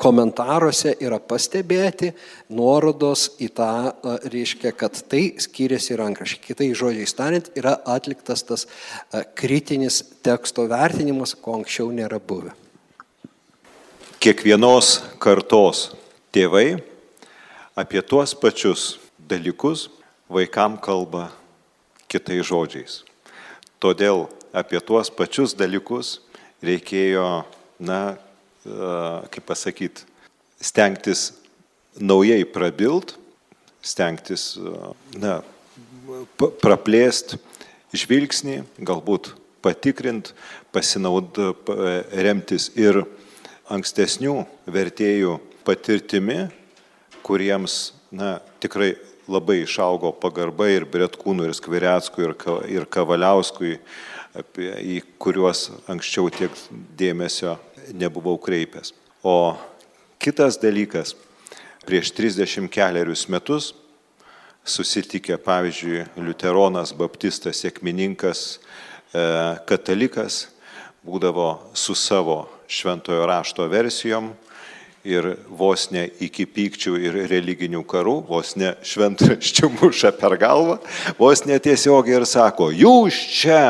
[0.00, 2.12] komentaruose yra pastebėti
[2.52, 3.72] nuorodos į tą,
[4.32, 6.42] reiškia, kad tai skiriasi rankraščiai.
[6.46, 8.66] Kitai žodžiai tariant, yra atliktas tas
[9.38, 12.54] kritinis teksto vertinimas, ko anksčiau nėra buvę.
[14.22, 15.90] Kiekvienos kartos
[16.30, 16.78] tėvai
[17.74, 19.88] apie tuos pačius dalykus
[20.30, 21.30] vaikam kalba
[22.08, 23.02] kitais žodžiais.
[23.82, 26.20] Todėl apie tuos pačius dalykus
[26.62, 27.42] reikėjo,
[27.82, 28.14] na,
[28.62, 30.04] kaip pasakyti,
[30.62, 31.32] stengtis
[31.98, 33.16] naujai prabilt,
[33.82, 34.54] stengtis,
[35.18, 35.40] na,
[36.62, 37.34] praplėst
[37.90, 39.32] žvilgsnį, galbūt
[39.66, 40.30] patikrint,
[40.70, 41.42] pasinaud,
[42.14, 43.02] remtis ir
[43.72, 46.44] ankstesnių vertėjų patirtimi,
[47.26, 48.94] kuriems, na, tikrai
[49.32, 52.34] labai išaugo pagarba ir Bretkūnų, ir Skvireckų, ir,
[52.76, 53.78] ir Kavaliauskui,
[54.36, 56.54] apie, į kuriuos anksčiau tiek
[56.98, 57.56] dėmesio
[57.96, 58.92] nebuvau kreipęs.
[59.24, 59.54] O
[60.22, 61.14] kitas dalykas,
[61.86, 63.72] prieš 30 keliarius metus
[64.64, 68.60] susitikę, pavyzdžiui, Luteronas, Baptistas, Sėkmininkas,
[69.10, 69.24] e,
[69.66, 70.46] katalikas,
[71.02, 74.30] būdavo su savo šventojo rašto versijom
[75.04, 80.78] ir vos ne iki pykčių ir religinių karų, vos ne šventraščių muša per galvą,
[81.18, 83.64] vos netiesiogiai ir sako, jūs čia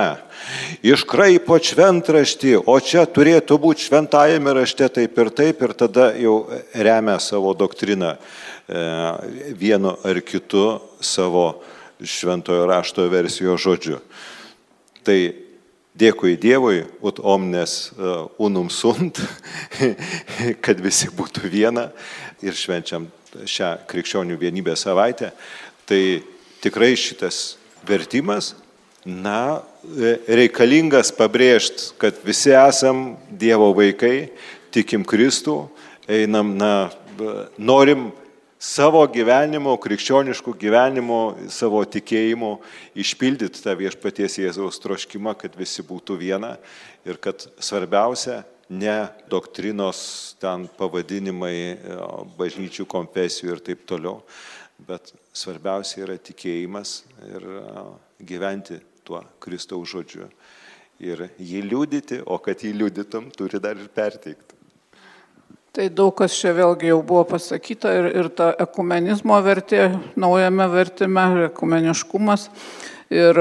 [0.85, 6.43] iškraipo šventraštį, o čia turėtų būti šventajame rašte taip ir taip ir tada jau
[6.75, 8.19] remia savo doktriną e,
[9.57, 11.63] vienu ar kitu savo
[12.03, 14.03] šventojo rašto versijos žodžiu.
[15.07, 15.19] Tai
[15.99, 19.21] dėkui Dievui, ut omnes uh, unum sunt,
[20.65, 21.91] kad visi būtų viena
[22.43, 23.09] ir švenčiam
[23.49, 25.33] šią krikščionių vienybę savaitę.
[25.89, 26.03] Tai
[26.65, 28.55] tikrai šitas vertimas,
[29.05, 29.63] na,
[30.31, 34.31] reikalingas pabrėžti, kad visi esam Dievo vaikai,
[34.73, 35.65] tikim Kristų,
[36.07, 36.93] einam, na,
[37.59, 38.11] norim
[38.63, 41.21] savo gyvenimo, krikščioniškų gyvenimo,
[41.51, 42.55] savo tikėjimo
[43.03, 46.55] išpildyti tą viešpaties Jėzaus troškimą, kad visi būtų viena
[47.09, 48.97] ir kad svarbiausia ne
[49.31, 51.57] doktrinos ten pavadinimai,
[52.39, 54.21] bažnyčių konfesijų ir taip toliau,
[54.87, 57.51] bet svarbiausia yra tikėjimas ir
[58.23, 60.31] gyventi tuo Kristaus žodžiu.
[61.03, 64.62] Ir jį liūdyti, o kad jį liūdytum, turi dar ir perteikti.
[65.73, 69.87] Tai daug kas čia vėlgi jau buvo pasakyta ir, ir ta ekumenizmo vertė
[70.21, 72.45] naujame vertime, ekumeniškumas.
[73.09, 73.41] Ir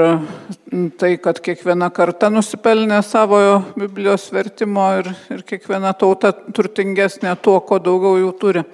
[0.96, 7.76] tai, kad kiekviena karta nusipelnė savojo Biblijos vertimo ir, ir kiekviena tauta turtingesnė tuo, ko
[7.84, 8.64] daugiau jų turi.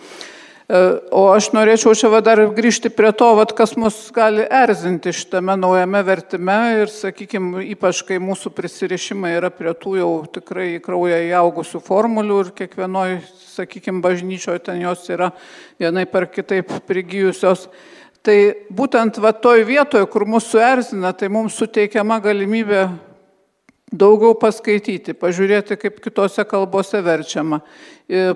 [0.69, 0.79] E,
[1.17, 5.55] o aš norėčiau čia va dar grįžti prie to, vat, kas mus gali erzinti šitame
[5.57, 11.23] naujame vertime ir, sakykime, ypač kai mūsų prisirišimai yra prie tų jau tikrai į kraują
[11.31, 13.17] įaugusių formulių ir kiekvienoj,
[13.55, 15.31] sakykime, bažnyčioje ten jos yra
[15.81, 17.71] vienai per kitaip prigijusios.
[18.21, 18.37] Tai
[18.69, 22.91] būtent va toj vietoje, kur mūsų erzina, tai mums suteikiama galimybė
[23.93, 27.61] daugiau paskaityti, pažiūrėti, kaip kitose kalbose verčiama,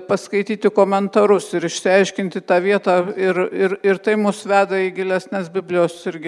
[0.07, 5.97] paskaityti komentarus ir išsiaiškinti tą vietą ir, ir, ir tai mus veda į gilesnės Biblijos
[6.09, 6.19] ir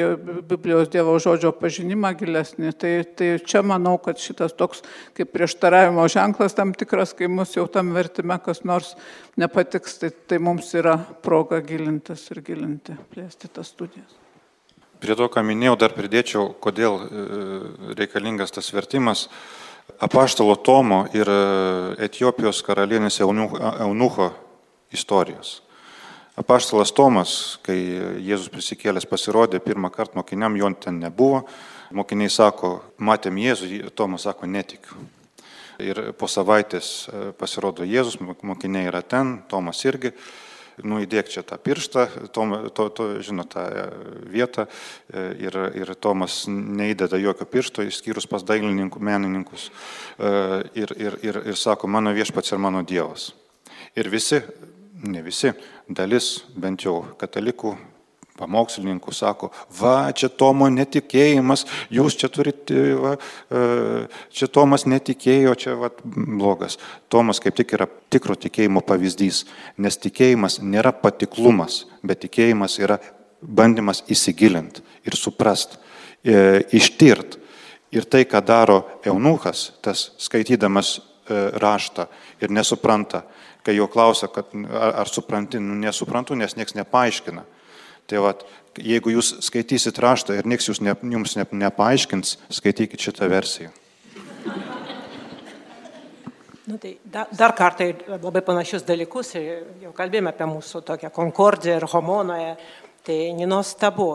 [0.50, 2.74] Biblijos Dievo žodžio pažinimą gilesnį.
[2.74, 4.82] Tai, tai čia manau, kad šitas toks
[5.18, 8.96] kaip prieštaravimo ženklas tam tikras, kai mus jau tam vertime kas nors
[9.38, 14.25] nepatiks, tai, tai mums yra proga gilintis ir gilinti, plėsti tas studijas.
[15.06, 17.26] Prie to, ką minėjau, dar pridėčiau, kodėl e,
[17.94, 19.28] reikalingas tas vertimas.
[20.02, 21.36] Apaštalo Tomo ir e,
[22.08, 24.32] Etijopijos karalienės Eunucho
[24.90, 25.60] istorijos.
[26.42, 27.78] Apaštalas Tomas, kai
[28.18, 31.44] Jėzus prisikėlęs pasirodė pirmą kartą mokiniam, jo ten nebuvo.
[31.94, 34.98] Mokiniai sako, matėm Jėzų, Tomas sako, netikiu.
[35.86, 40.16] Ir po savaitės e, pasirodo Jėzus, mokiniai yra ten, Tomas irgi
[40.84, 43.86] nu įdėk čia tą pirštą, Tom, to, to, žinot, tą e,
[44.32, 50.32] vietą e, ir, ir Tomas neįdeda jokio piršto, išskyrus pas dailininkų, menininkus e,
[50.76, 53.32] ir, ir, ir, ir sako, mano viešpats ir mano Dievas.
[53.96, 54.42] Ir visi,
[55.08, 55.54] ne visi,
[55.88, 57.76] dalis bent jau katalikų
[58.40, 63.62] pamokslininkų sako, va, čia Tomo netikėjimas, jūs čia turite, va, e,
[64.36, 66.78] čia Tomas netikėjo, čia va, blogas.
[67.12, 69.46] Tomas kaip tik yra tikro tikėjimo pavyzdys,
[69.80, 73.00] nes tikėjimas nėra patiklumas, bet tikėjimas yra
[73.40, 75.80] bandymas įsigilinti ir suprast,
[76.26, 77.40] e, ištirt.
[77.96, 81.02] Ir tai, ką daro eunuchas, tas skaitydamas e,
[81.62, 82.10] raštą
[82.44, 83.24] ir nesupranta,
[83.64, 87.46] kai jo klausia, kad ar, ar supranti, nu, nesuprantu, nes niekas nepaaiškina
[88.06, 88.44] Tai vad,
[88.78, 93.72] jeigu jūs skaitysit raštą ir nieks jūs ne, jums ne, nepaaiškins, skaitykit šitą versiją.
[96.66, 101.86] Nu, tai dar, dar kartą labai panašius dalykus, jau kalbėjome apie mūsų tokią konkordiją ir
[101.92, 102.56] homonoje,
[103.06, 104.08] tai nenuostabu.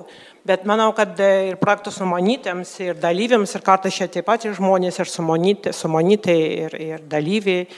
[0.47, 4.99] Bet manau, kad ir praktų sumanytėms, ir dalyviams, ir kartais čia taip pat ir žmonės,
[4.99, 5.11] ir
[5.79, 7.69] sumanytai, ir, ir dalyviai,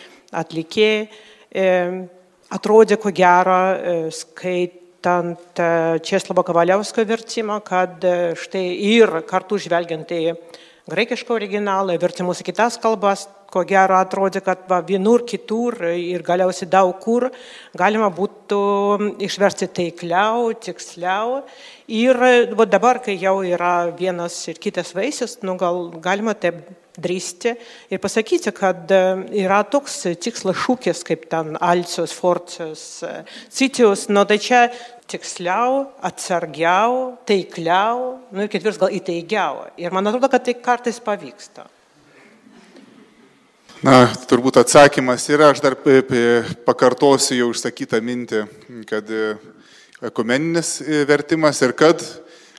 [0.40, 1.02] atlikėjai,
[1.52, 1.66] e,
[2.56, 5.58] atrodė ko gero, e, skait, skaitant
[6.04, 10.34] Česlavo Kavaliausko vertimą, kad e, štai ir kartu žvelgiant į
[10.86, 16.70] graikišką originalą, vertimus į kitas kalbas, ko gero atrodė, kad va, vienur, kitur ir galiausiai
[16.70, 17.30] daug kur
[17.76, 21.42] galima būtų išversti taikliau, tiksliau.
[21.88, 22.16] Ir
[22.54, 26.62] va, dabar, kai jau yra vienas ir kitas vaisius, nu, gal galima taip
[27.00, 27.52] drįsti
[27.92, 32.82] ir pasakyti, kad yra toks tikslas šūkis, kaip ten Alcijos, Forcijos,
[33.52, 34.66] Citijos, nu tai čia
[35.08, 39.66] tiksliau, atsargiau, taikliau, nu ir ketvirtas gal įtaigiau.
[39.80, 41.68] Ir man atrodo, kad tai kartais pavyksta.
[43.82, 45.74] Na, turbūt atsakymas yra, aš dar
[46.66, 48.44] pakartosiu jau užsakytą mintį,
[48.86, 49.08] kad
[50.06, 50.76] ekumeninis
[51.08, 52.04] vertimas ir kad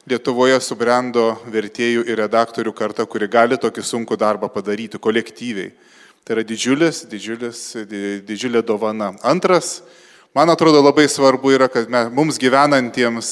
[0.04, 5.70] Lietuvoje subrendo vertėjų ir redaktorių karta, kuri gali tokį sunkų darbą padaryti kolektyviai.
[6.28, 7.62] Tai yra didžiulis, didžiulis,
[8.28, 9.14] didžiulė dovana.
[9.24, 9.78] Antras,
[10.36, 13.32] man atrodo labai svarbu yra, kad mes, mums gyvenantiems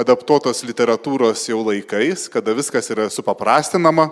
[0.00, 4.08] adaptuotos literatūros jau laikais, kada viskas yra supaprastinama,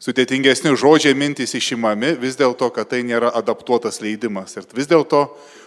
[0.00, 4.56] sudėtingesni žodžiai mintys išimami, vis dėlto, kad tai nėra adaptuotas leidimas.
[4.56, 5.26] Ir vis dėlto,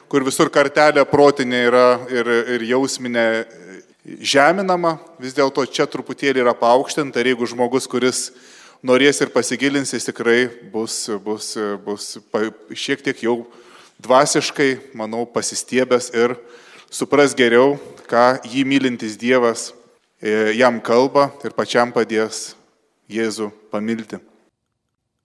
[0.10, 3.28] kur visur kartelė protinė yra ir, ir jausminė
[4.20, 8.32] žeminama, vis dėlto čia truputėlį yra paaukštinta ir jeigu žmogus, kuris
[8.84, 11.54] norės ir pasigilins, jis tikrai bus, bus,
[11.86, 12.18] bus
[12.74, 13.44] šiek tiek jau
[14.02, 16.36] dvasiškai, manau, pasistiebęs ir
[16.92, 17.78] supras geriau,
[18.10, 19.70] ką jį mylintis Dievas
[20.20, 22.52] e, jam kalba ir pačiam padės
[23.12, 24.31] Jėzų pamilti.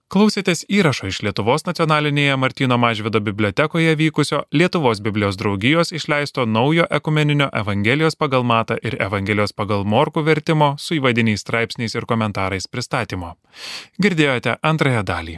[0.07, 7.49] Klausėtės įrašo iš Lietuvos nacionalinėje Martino Mažvido bibliotekoje vykusio Lietuvos Biblijos draugijos išleisto naujo ekumeninio
[7.61, 13.33] Evangelijos pagal Matą ir Evangelijos pagal Morkų vertimo su įvadiniais straipsniais ir komentarais pristatymo.
[13.99, 15.37] Girdėjote antrąją dalį.